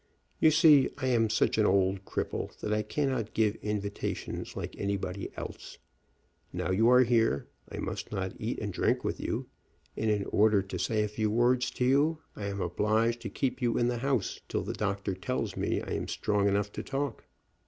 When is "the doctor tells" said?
14.63-15.55